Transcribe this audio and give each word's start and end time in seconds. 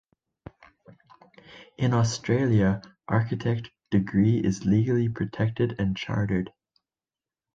In 1.77 1.93
Australia, 1.93 2.81
Architect 3.07 3.69
degree 3.91 4.39
is 4.39 4.65
legally 4.65 5.09
protected 5.09 5.75
and 5.77 5.95
chartered. 5.95 6.51